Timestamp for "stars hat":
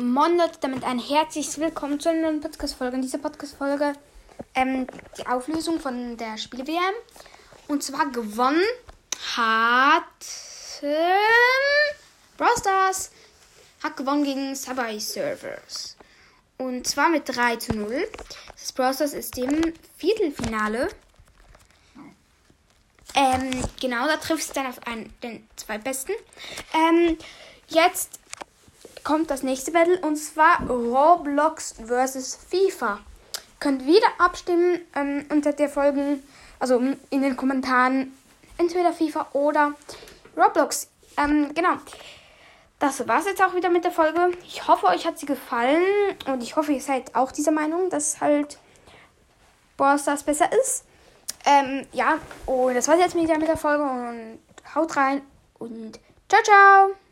12.58-13.98